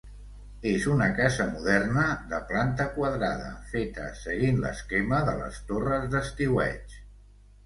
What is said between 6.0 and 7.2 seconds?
d'estiueig.